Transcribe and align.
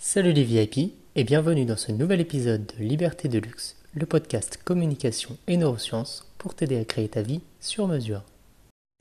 Salut 0.00 0.32
les 0.32 0.44
VIP 0.44 0.94
et 1.16 1.24
bienvenue 1.24 1.64
dans 1.64 1.76
ce 1.76 1.90
nouvel 1.90 2.20
épisode 2.20 2.64
de 2.66 2.84
Liberté 2.84 3.26
de 3.26 3.40
Luxe, 3.40 3.74
le 3.94 4.06
podcast 4.06 4.56
communication 4.64 5.36
et 5.48 5.56
neurosciences 5.56 6.24
pour 6.38 6.54
t'aider 6.54 6.78
à 6.78 6.84
créer 6.84 7.08
ta 7.08 7.20
vie 7.20 7.40
sur 7.58 7.88
mesure. 7.88 8.22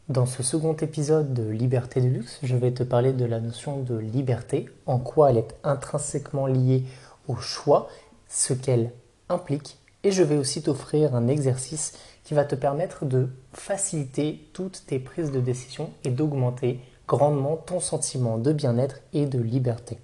Dans 0.10 0.25
ce 0.25 0.41
second 0.41 0.73
épisode 0.73 1.36
de 1.36 1.47
Liberté 1.47 2.02
de 2.02 2.07
Luxe, 2.07 2.39
je 2.41 2.55
vais 2.55 2.71
te 2.71 2.81
parler 2.81 3.13
de 3.13 3.25
la 3.25 3.39
notion 3.39 3.79
de 3.79 3.96
liberté, 3.96 4.70
en 4.88 4.97
quoi 4.97 5.29
elle 5.29 5.38
est 5.38 5.55
intrinsèquement 5.63 6.47
liée 6.47 6.83
au 7.28 7.36
choix, 7.36 7.90
ce 8.28 8.56
qu'elle 8.56 8.92
implique, 9.29 9.78
et 10.04 10.12
je 10.12 10.24
vais 10.24 10.38
aussi 10.38 10.64
t'offrir 10.64 11.14
un 11.14 11.28
exercice 11.28 11.94
qui 12.24 12.34
va 12.34 12.44
te 12.44 12.56
permettre 12.56 13.06
de 13.06 13.29
faciliter 13.54 14.50
toutes 14.52 14.84
tes 14.88 14.98
prises 14.98 15.32
de 15.32 15.42
décision 15.42 15.92
et 16.04 16.09
d'augmenter 16.09 16.80
grandement 17.08 17.55
ton 17.55 17.80
sentiment 17.80 18.40
de 18.40 18.52
bien-être 18.52 19.00
et 19.14 19.27
de 19.27 19.38
liberté. 19.38 20.00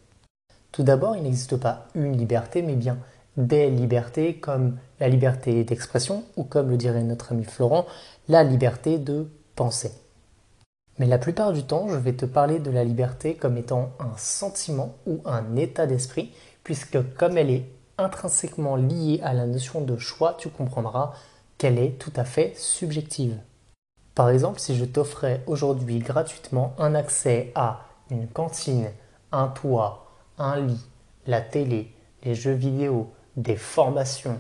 Tout 0.73 0.83
d'abord, 0.83 1.15
il 1.15 1.23
n'existe 1.23 1.55
pas 1.55 1.87
une 1.95 2.17
liberté, 2.17 2.61
mais 2.61 2.75
bien 2.75 2.97
des 3.37 3.69
libertés 3.69 4.35
comme 4.35 4.77
la 4.99 5.07
liberté 5.07 5.63
d'expression 5.63 6.23
ou 6.35 6.43
comme 6.43 6.69
le 6.69 6.77
dirait 6.77 7.03
notre 7.03 7.31
ami 7.31 7.45
Florent, 7.45 7.85
la 8.27 8.43
liberté 8.43 8.97
de 8.97 9.27
penser. 9.55 9.91
Mais 10.99 11.07
la 11.07 11.17
plupart 11.17 11.53
du 11.53 11.63
temps, 11.63 11.87
je 11.89 11.95
vais 11.95 12.13
te 12.13 12.25
parler 12.25 12.59
de 12.59 12.69
la 12.69 12.83
liberté 12.83 13.35
comme 13.35 13.57
étant 13.57 13.91
un 13.99 14.15
sentiment 14.17 14.95
ou 15.07 15.21
un 15.25 15.55
état 15.55 15.87
d'esprit, 15.87 16.31
puisque 16.63 16.97
comme 17.15 17.37
elle 17.37 17.49
est 17.49 17.65
intrinsèquement 17.97 18.75
liée 18.75 19.19
à 19.23 19.33
la 19.33 19.45
notion 19.45 19.81
de 19.81 19.97
choix, 19.97 20.35
tu 20.37 20.49
comprendras 20.49 21.13
qu'elle 21.57 21.79
est 21.79 21.99
tout 21.99 22.13
à 22.15 22.25
fait 22.25 22.53
subjective. 22.55 23.37
Par 24.15 24.29
exemple, 24.29 24.59
si 24.59 24.75
je 24.75 24.85
t'offrais 24.85 25.43
aujourd'hui 25.47 25.99
gratuitement 25.99 26.75
un 26.77 26.93
accès 26.93 27.51
à 27.55 27.81
une 28.11 28.27
cantine, 28.27 28.89
un 29.31 29.47
toit, 29.47 30.02
un 30.37 30.59
lit, 30.59 30.85
la 31.27 31.41
télé, 31.41 31.91
les 32.23 32.35
jeux 32.35 32.53
vidéo, 32.53 33.11
des 33.35 33.55
formations 33.55 34.39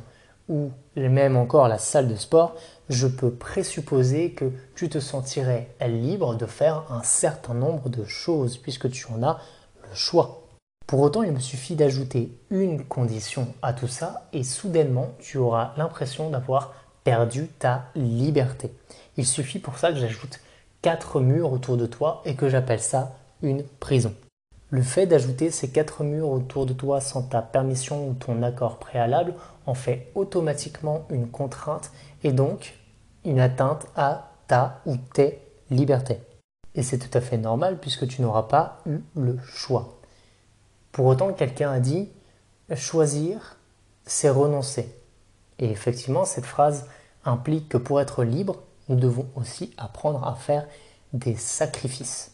ou 0.49 0.71
même 0.95 1.37
encore 1.37 1.67
la 1.67 1.77
salle 1.77 2.07
de 2.07 2.15
sport, 2.15 2.55
je 2.89 3.07
peux 3.07 3.31
présupposer 3.31 4.31
que 4.31 4.51
tu 4.75 4.89
te 4.89 4.99
sentirais 4.99 5.69
libre 5.81 6.35
de 6.35 6.45
faire 6.45 6.83
un 6.89 7.03
certain 7.03 7.53
nombre 7.53 7.89
de 7.89 8.03
choses 8.03 8.57
puisque 8.57 8.89
tu 8.89 9.05
en 9.07 9.23
as 9.23 9.39
le 9.89 9.95
choix. 9.95 10.41
Pour 10.85 10.99
autant, 10.99 11.23
il 11.23 11.31
me 11.31 11.39
suffit 11.39 11.75
d'ajouter 11.75 12.37
une 12.49 12.83
condition 12.83 13.47
à 13.61 13.73
tout 13.73 13.87
ça 13.87 14.27
et 14.33 14.43
soudainement, 14.43 15.11
tu 15.19 15.37
auras 15.37 15.73
l'impression 15.77 16.29
d'avoir 16.29 16.73
perdu 17.03 17.47
ta 17.47 17.85
liberté. 17.95 18.73
Il 19.17 19.25
suffit 19.25 19.59
pour 19.59 19.77
ça 19.77 19.91
que 19.91 19.97
j'ajoute 19.97 20.39
quatre 20.81 21.21
murs 21.21 21.53
autour 21.53 21.77
de 21.77 21.85
toi 21.85 22.21
et 22.25 22.35
que 22.35 22.49
j'appelle 22.49 22.81
ça 22.81 23.15
une 23.41 23.63
prison. 23.63 24.13
Le 24.73 24.81
fait 24.81 25.05
d'ajouter 25.05 25.51
ces 25.51 25.69
quatre 25.69 26.03
murs 26.03 26.31
autour 26.31 26.65
de 26.65 26.73
toi 26.73 26.99
sans 26.99 27.21
ta 27.21 27.43
permission 27.43 28.07
ou 28.07 28.15
ton 28.15 28.41
accord 28.41 28.79
préalable 28.79 29.35
en 29.67 29.75
fait 29.75 30.11
automatiquement 30.15 31.05
une 31.11 31.29
contrainte 31.29 31.91
et 32.23 32.31
donc 32.31 32.73
une 33.23 33.39
atteinte 33.39 33.85
à 33.95 34.31
ta 34.47 34.81
ou 34.87 34.97
tes 34.97 35.39
libertés. 35.69 36.21
Et 36.73 36.81
c'est 36.81 36.97
tout 36.97 37.15
à 37.15 37.21
fait 37.21 37.37
normal 37.37 37.77
puisque 37.79 38.07
tu 38.07 38.23
n'auras 38.23 38.47
pas 38.47 38.79
eu 38.87 39.01
le 39.15 39.37
choix. 39.45 39.99
Pour 40.91 41.05
autant, 41.05 41.33
quelqu'un 41.33 41.71
a 41.71 41.79
dit 41.79 42.09
choisir, 42.75 43.57
c'est 44.07 44.31
renoncer. 44.31 44.91
Et 45.59 45.69
effectivement, 45.69 46.25
cette 46.25 46.47
phrase 46.47 46.87
implique 47.25 47.69
que 47.69 47.77
pour 47.77 48.01
être 48.01 48.23
libre, 48.23 48.63
nous 48.89 48.95
devons 48.95 49.27
aussi 49.35 49.71
apprendre 49.77 50.27
à 50.27 50.33
faire 50.33 50.65
des 51.13 51.35
sacrifices. 51.35 52.32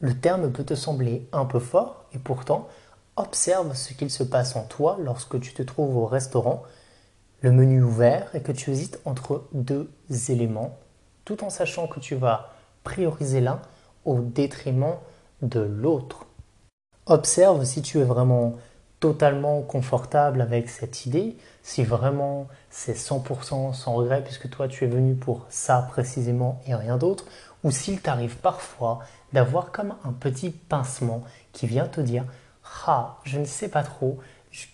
Le 0.00 0.18
terme 0.18 0.52
peut 0.52 0.64
te 0.64 0.74
sembler 0.74 1.28
un 1.32 1.44
peu 1.44 1.58
fort 1.58 2.04
et 2.12 2.18
pourtant, 2.18 2.68
observe 3.16 3.74
ce 3.74 3.94
qu'il 3.94 4.10
se 4.10 4.22
passe 4.22 4.54
en 4.54 4.62
toi 4.62 4.96
lorsque 5.00 5.40
tu 5.40 5.52
te 5.52 5.62
trouves 5.62 5.96
au 5.96 6.06
restaurant, 6.06 6.62
le 7.40 7.50
menu 7.52 7.82
ouvert 7.82 8.34
et 8.34 8.42
que 8.42 8.52
tu 8.52 8.70
hésites 8.70 9.00
entre 9.04 9.48
deux 9.52 9.90
éléments, 10.28 10.76
tout 11.24 11.42
en 11.44 11.50
sachant 11.50 11.88
que 11.88 12.00
tu 12.00 12.14
vas 12.14 12.50
prioriser 12.84 13.40
l'un 13.40 13.60
au 14.04 14.20
détriment 14.20 14.96
de 15.42 15.60
l'autre. 15.60 16.26
Observe 17.06 17.64
si 17.64 17.82
tu 17.82 17.98
es 17.98 18.04
vraiment 18.04 18.54
totalement 19.00 19.62
confortable 19.62 20.40
avec 20.40 20.68
cette 20.68 21.06
idée, 21.06 21.36
si 21.62 21.84
vraiment 21.84 22.48
c'est 22.70 22.96
100% 22.96 23.72
sans 23.72 23.94
regret 23.94 24.22
puisque 24.22 24.50
toi 24.50 24.68
tu 24.68 24.84
es 24.84 24.88
venu 24.88 25.14
pour 25.14 25.46
ça 25.48 25.86
précisément 25.90 26.60
et 26.66 26.74
rien 26.74 26.96
d'autre, 26.96 27.24
ou 27.64 27.70
s'il 27.70 28.00
t'arrive 28.00 28.36
parfois 28.36 29.00
d'avoir 29.32 29.72
comme 29.72 29.94
un 30.04 30.12
petit 30.12 30.50
pincement 30.50 31.22
qui 31.52 31.66
vient 31.66 31.86
te 31.86 32.00
dire 32.00 32.24
Ah, 32.86 33.18
je 33.24 33.38
ne 33.38 33.44
sais 33.44 33.68
pas 33.68 33.82
trop, 33.82 34.18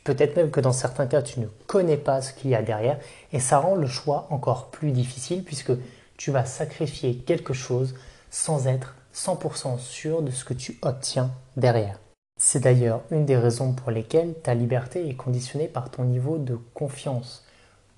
peut-être 0.04 0.36
même 0.36 0.50
que 0.50 0.60
dans 0.60 0.72
certains 0.72 1.06
cas 1.06 1.22
tu 1.22 1.40
ne 1.40 1.46
connais 1.66 1.96
pas 1.96 2.22
ce 2.22 2.32
qu'il 2.32 2.50
y 2.50 2.54
a 2.54 2.62
derrière, 2.62 2.98
et 3.32 3.40
ça 3.40 3.58
rend 3.58 3.74
le 3.74 3.86
choix 3.86 4.26
encore 4.30 4.70
plus 4.70 4.92
difficile 4.92 5.44
puisque 5.44 5.72
tu 6.16 6.30
vas 6.30 6.44
sacrifier 6.44 7.16
quelque 7.16 7.52
chose 7.52 7.94
sans 8.30 8.66
être 8.66 8.94
100% 9.14 9.78
sûr 9.78 10.22
de 10.22 10.30
ce 10.30 10.44
que 10.44 10.54
tu 10.54 10.78
obtiens 10.82 11.30
derrière. 11.56 11.98
C'est 12.46 12.60
d'ailleurs 12.60 13.00
une 13.10 13.24
des 13.24 13.38
raisons 13.38 13.72
pour 13.72 13.90
lesquelles 13.90 14.34
ta 14.34 14.52
liberté 14.52 15.08
est 15.08 15.14
conditionnée 15.14 15.66
par 15.66 15.90
ton 15.90 16.04
niveau 16.04 16.36
de 16.36 16.58
confiance. 16.74 17.42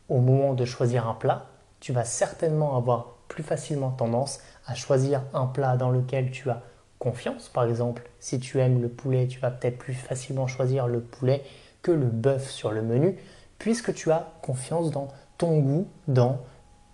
Au 0.08 0.20
moment 0.20 0.54
de 0.54 0.64
choisir 0.64 1.08
un 1.08 1.14
plat, 1.14 1.46
tu 1.80 1.92
vas 1.92 2.04
certainement 2.04 2.76
avoir 2.76 3.16
plus 3.26 3.42
facilement 3.42 3.90
tendance 3.90 4.38
à 4.68 4.76
choisir 4.76 5.22
un 5.34 5.46
plat 5.46 5.76
dans 5.76 5.90
lequel 5.90 6.30
tu 6.30 6.48
as 6.48 6.62
confiance. 7.00 7.48
Par 7.48 7.64
exemple, 7.64 8.08
si 8.20 8.38
tu 8.38 8.60
aimes 8.60 8.80
le 8.80 8.88
poulet, 8.88 9.26
tu 9.26 9.40
vas 9.40 9.50
peut-être 9.50 9.78
plus 9.78 9.94
facilement 9.94 10.46
choisir 10.46 10.86
le 10.86 11.00
poulet 11.00 11.42
que 11.82 11.90
le 11.90 12.06
bœuf 12.06 12.48
sur 12.48 12.70
le 12.70 12.82
menu, 12.82 13.18
puisque 13.58 13.92
tu 13.94 14.12
as 14.12 14.32
confiance 14.42 14.92
dans 14.92 15.08
ton 15.38 15.58
goût, 15.58 15.88
dans 16.06 16.38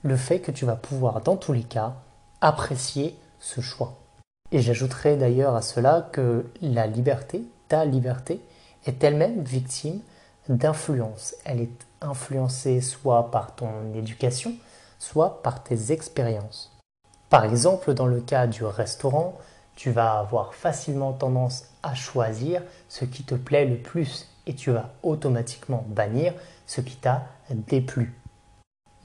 le 0.05 0.17
fait 0.17 0.41
que 0.41 0.53
tu 0.53 0.65
vas 0.65 0.77
pouvoir, 0.77 1.21
dans 1.21 1.37
tous 1.37 1.53
les 1.53 1.65
cas, 1.65 1.97
apprécier 2.41 3.15
ce 3.41 3.61
choix. 3.61 4.02
Et 4.53 4.61
j'ajouterai 4.61 5.17
d'ailleurs 5.17 5.55
à 5.55 5.63
cela 5.63 6.09
que 6.13 6.45
la 6.61 6.87
liberté, 6.87 7.43
ta 7.69 7.87
liberté, 7.87 8.41
est 8.85 9.03
elle-même 9.03 9.43
victime 9.43 10.01
d'influence. 10.49 11.35
Elle 11.45 11.63
est 11.63 11.87
influencée 12.03 12.83
soit 12.83 13.31
par 13.31 13.55
ton 13.55 13.95
éducation, 13.95 14.53
soit 14.99 15.43
par 15.43 15.63
tes 15.63 15.91
expériences. 15.91 16.71
Par 17.31 17.45
exemple, 17.47 17.95
dans 17.95 18.07
le 18.07 18.21
cas 18.21 18.47
du 18.47 18.63
restaurant, 18.63 19.39
tu 19.75 19.91
vas 19.91 20.19
avoir 20.19 20.53
facilement 20.53 21.13
tendance 21.13 21.65
à 21.83 21.95
choisir 21.95 22.63
ce 22.91 23.07
qui 23.07 23.23
te 23.23 23.35
plaît 23.35 23.65
le 23.65 23.79
plus 23.79 24.29
et 24.47 24.55
tu 24.55 24.71
vas 24.71 24.91
automatiquement 25.03 25.87
bannir 25.89 26.35
ce 26.67 26.83
qui 26.83 26.97
t'a 26.97 27.23
déplu. 27.49 28.15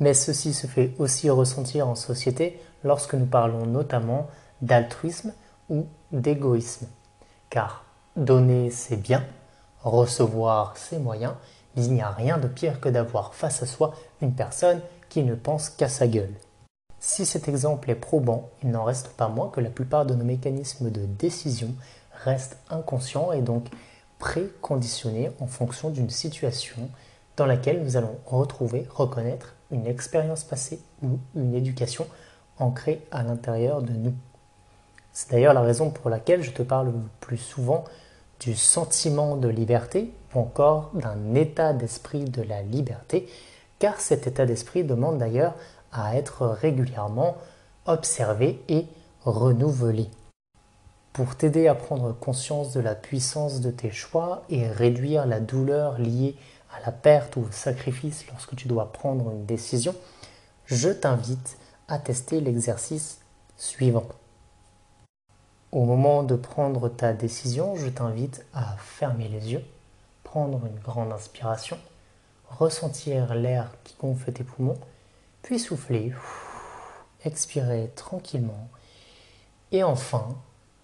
Mais 0.02 0.14
ceci 0.14 0.54
se 0.54 0.68
fait 0.68 0.92
aussi 1.00 1.30
ressentir 1.30 1.88
en 1.88 1.96
société 1.96 2.60
lorsque 2.84 3.14
nous 3.14 3.26
parlons 3.26 3.66
notamment 3.66 4.28
d'altruisme 4.62 5.34
ou 5.70 5.86
d'égoïsme. 6.12 6.88
Car 7.50 7.86
donner 8.16 8.72
c'est 8.72 8.98
bien, 8.98 9.24
recevoir 9.84 10.76
c'est 10.78 11.00
moyen, 11.00 11.38
il 11.76 11.94
n'y 11.94 12.02
a 12.02 12.10
rien 12.10 12.38
de 12.38 12.48
pire 12.48 12.80
que 12.82 12.90
d'avoir 12.90 13.34
face 13.34 13.62
à 13.62 13.66
soi 13.66 13.94
une 14.22 14.34
personne 14.34 14.82
qui 15.10 15.24
ne 15.24 15.36
pense 15.36 15.70
qu'à 15.70 15.90
sa 15.90 16.08
gueule. 16.08 16.34
Si 17.00 17.26
cet 17.26 17.48
exemple 17.48 17.92
est 17.92 17.96
probant, 17.96 18.50
il 18.64 18.72
n'en 18.72 18.84
reste 18.84 19.10
pas 19.10 19.28
moins 19.28 19.50
que 19.50 19.62
la 19.62 19.70
plupart 19.70 20.06
de 20.06 20.16
nos 20.16 20.26
mécanismes 20.26 20.90
de 20.90 21.06
décision 21.06 21.70
restent 22.24 22.58
inconscients 22.70 23.32
et 23.32 23.42
donc 23.42 23.68
préconditionnés 24.18 25.30
en 25.40 25.46
fonction 25.46 25.92
d'une 25.92 26.10
situation 26.10 26.90
dans 27.36 27.46
laquelle 27.46 27.84
nous 27.84 27.98
allons 27.98 28.18
retrouver, 28.26 28.88
reconnaître 28.90 29.54
une 29.72 29.86
expérience 29.86 30.44
passée 30.44 30.82
ou 31.04 31.20
une 31.36 31.54
éducation 31.54 32.08
ancrée 32.58 33.06
à 33.12 33.22
l'intérieur 33.22 33.84
de 33.84 33.94
nous. 33.94 34.14
C'est 35.20 35.32
d'ailleurs 35.32 35.56
la 35.56 35.62
raison 35.62 35.90
pour 35.90 36.12
laquelle 36.12 36.44
je 36.44 36.52
te 36.52 36.62
parle 36.62 36.90
le 36.90 37.02
plus 37.22 37.40
souvent 37.40 37.86
du 38.40 38.56
sentiment 38.56 39.36
de 39.36 39.48
liberté 39.48 40.14
ou 40.36 40.40
encore 40.42 40.92
d'un 40.94 41.34
état 41.34 41.74
d'esprit 41.74 42.26
de 42.26 42.44
la 42.44 42.62
liberté, 42.62 43.28
car 43.80 44.00
cet 44.00 44.28
état 44.28 44.46
d'esprit 44.46 44.84
demande 44.84 45.18
d'ailleurs 45.18 45.56
à 45.92 46.16
être 46.16 46.46
régulièrement 46.46 47.36
observé 47.88 48.62
et 48.70 48.86
renouvelé. 49.24 50.08
Pour 51.14 51.36
t'aider 51.36 51.68
à 51.68 51.74
prendre 51.74 52.14
conscience 52.14 52.72
de 52.74 52.80
la 52.80 52.94
puissance 52.94 53.60
de 53.60 53.72
tes 53.72 53.90
choix 53.90 54.44
et 54.52 54.68
réduire 54.68 55.26
la 55.26 55.40
douleur 55.40 55.98
liée 55.98 56.36
à 56.72 56.86
la 56.86 56.92
perte 56.92 57.38
ou 57.38 57.42
au 57.42 57.52
sacrifice 57.52 58.28
lorsque 58.28 58.56
tu 58.56 58.68
dois 58.68 58.92
prendre 58.92 59.32
une 59.32 59.48
décision, 59.48 59.96
je 60.68 60.90
t'invite 60.90 61.58
à 61.88 61.98
tester 61.98 62.40
l'exercice 62.40 63.18
suivant. 63.58 64.06
Au 65.74 65.84
moment 65.84 66.24
de 66.24 66.38
prendre 66.38 66.88
ta 66.88 67.12
décision, 67.12 67.76
je 67.76 67.90
t'invite 67.90 68.46
à 68.54 68.78
fermer 68.78 69.28
les 69.28 69.52
yeux, 69.52 69.66
prendre 70.24 70.66
une 70.66 70.80
grande 70.80 71.12
inspiration, 71.12 71.78
ressentir 72.48 73.36
l'air 73.36 73.70
qui 73.84 73.94
gonfle 74.00 74.32
tes 74.32 74.46
poumons, 74.46 74.80
puis 75.42 75.60
souffler, 75.60 76.14
expirer 77.26 77.92
tranquillement, 77.96 78.70
et 79.74 79.84
enfin 79.84 80.38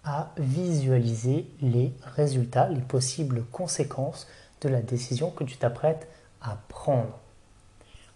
à 0.03 0.33
visualiser 0.37 1.49
les 1.61 1.93
résultats, 2.03 2.67
les 2.67 2.81
possibles 2.81 3.45
conséquences 3.53 4.27
de 4.59 4.67
la 4.67 4.81
décision 4.81 5.31
que 5.31 5.45
tu 5.45 5.55
t'apprêtes 5.55 6.09
à 6.41 6.57
prendre. 6.67 7.19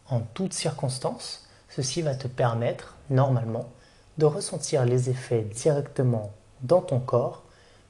En 0.10 0.20
toutes 0.20 0.52
circonstances, 0.52 1.48
ceci 1.70 2.02
va 2.02 2.14
te 2.14 2.28
permettre, 2.28 2.98
normalement, 3.10 3.70
de 4.18 4.26
ressentir 4.26 4.84
les 4.84 5.10
effets 5.10 5.44
directement 5.44 6.34
dans 6.62 6.82
ton 6.82 7.00
corps 7.00 7.44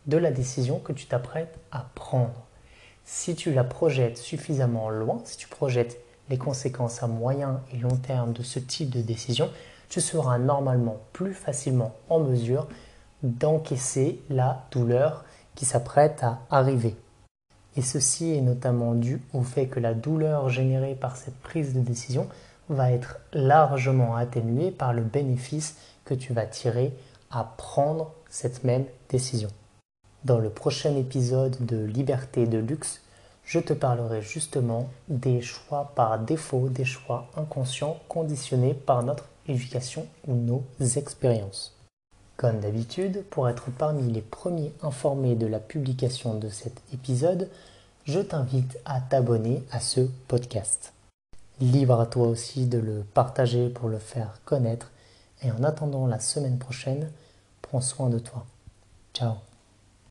de 0.06 0.18
la 0.18 0.32
décision 0.32 0.80
que 0.80 0.94
tu 0.94 1.06
t'apprêtes 1.06 1.60
à 1.72 1.86
prendre. 1.96 2.46
Si 3.04 3.36
tu 3.36 3.54
la 3.54 3.64
projettes 3.64 4.18
suffisamment 4.18 4.90
loin, 4.90 5.22
si 5.26 5.38
tu 5.38 5.48
projettes 5.48 5.98
les 6.30 6.38
conséquences 6.38 7.04
à 7.04 7.08
moyen 7.08 7.62
et 7.74 7.78
long 7.78 7.96
terme 7.96 8.34
de 8.34 8.44
ce 8.44 8.60
type 8.60 8.90
de 8.90 9.02
décision, 9.02 9.50
tu 9.90 10.02
seras 10.02 10.38
normalement 10.38 10.98
plus 11.14 11.34
facilement 11.34 11.94
en 12.10 12.20
mesure 12.20 12.68
d'encaisser 13.24 14.22
la 14.30 14.66
douleur 14.72 15.24
qui 15.56 15.66
s'apprête 15.66 16.24
à 16.24 16.40
arriver. 16.50 16.96
Et 17.76 17.82
ceci 17.82 18.34
est 18.34 18.42
notamment 18.42 18.94
dû 18.94 19.22
au 19.34 19.44
fait 19.44 19.68
que 19.68 19.80
la 19.80 19.94
douleur 19.94 20.50
générée 20.50 20.96
par 20.96 21.16
cette 21.16 21.38
prise 21.40 21.74
de 21.74 21.80
décision 21.80 22.28
va 22.70 22.92
être 22.92 23.20
largement 23.34 24.16
atténuée 24.16 24.72
par 24.72 24.94
le 24.94 25.02
bénéfice 25.02 25.78
que 26.04 26.14
tu 26.14 26.34
vas 26.34 26.46
tirer 26.46 26.94
à 27.32 27.44
prendre 27.44 28.12
cette 28.30 28.64
même 28.64 28.86
décision. 29.10 29.50
Dans 30.26 30.40
le 30.40 30.50
prochain 30.50 30.96
épisode 30.96 31.66
de 31.66 31.78
Liberté 31.78 32.48
de 32.48 32.58
luxe, 32.58 33.02
je 33.46 33.60
te 33.60 33.74
parlerai 33.74 34.22
justement 34.22 34.90
des 35.08 35.42
choix 35.42 35.94
par 35.96 36.20
défaut, 36.20 36.68
des 36.70 36.86
choix 36.86 37.28
inconscients 37.38 37.98
conditionnés 38.10 38.74
par 38.74 39.04
notre 39.04 39.26
éducation 39.48 40.06
ou 40.28 40.36
nos 40.36 40.64
expériences. 40.98 41.74
Comme 42.36 42.60
d'habitude, 42.60 43.24
pour 43.30 43.50
être 43.50 43.72
parmi 43.72 44.12
les 44.12 44.22
premiers 44.22 44.74
informés 44.84 45.36
de 45.36 45.48
la 45.48 45.60
publication 45.60 46.36
de 46.36 46.50
cet 46.50 46.82
épisode, 46.94 47.50
je 48.04 48.20
t'invite 48.20 48.78
à 48.86 49.02
t'abonner 49.02 49.64
à 49.72 49.80
ce 49.80 50.02
podcast. 50.28 50.94
Libre 51.60 52.00
à 52.00 52.06
toi 52.06 52.28
aussi 52.28 52.66
de 52.66 52.78
le 52.78 53.04
partager 53.14 53.70
pour 53.70 53.90
le 53.90 53.98
faire 53.98 54.40
connaître. 54.46 54.92
Et 55.44 55.52
en 55.52 55.64
attendant 55.64 56.08
la 56.08 56.20
semaine 56.20 56.58
prochaine, 56.58 57.12
prends 57.62 57.82
soin 57.82 58.10
de 58.10 58.20
toi. 58.20 58.46
Ciao 59.14 59.36